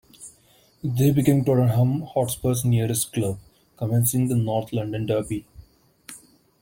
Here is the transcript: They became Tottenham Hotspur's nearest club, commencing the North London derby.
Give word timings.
They 0.83 1.11
became 1.11 1.45
Tottenham 1.45 2.01
Hotspur's 2.01 2.65
nearest 2.65 3.13
club, 3.13 3.37
commencing 3.77 4.29
the 4.29 4.35
North 4.35 4.73
London 4.73 5.05
derby. 5.05 5.45